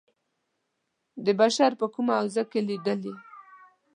[1.25, 3.13] د بشر په کومه حوزه کې لېدلي.